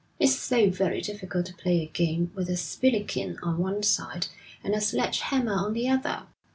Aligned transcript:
It's 0.19 0.35
so 0.35 0.67
very 0.67 0.99
difficult 0.99 1.45
to 1.45 1.53
play 1.53 1.79
a 1.81 1.85
game 1.85 2.31
with 2.33 2.49
a 2.49 2.55
spillikin 2.57 3.37
on 3.43 3.59
one 3.59 3.83
side 3.83 4.29
and 4.63 4.73
a 4.73 4.81
sledge 4.81 5.19
hammer 5.19 5.53
on 5.53 5.73
the 5.73 5.87
other.' 5.89 6.23